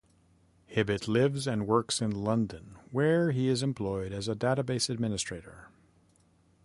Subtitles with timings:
[0.73, 5.67] Hibbett lives and works in London, where he is employed as a database administrator.